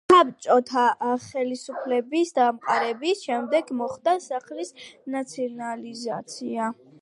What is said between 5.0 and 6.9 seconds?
ნაციონალიზაცია.